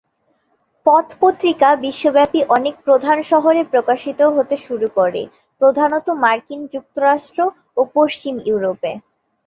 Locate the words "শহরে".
3.31-3.61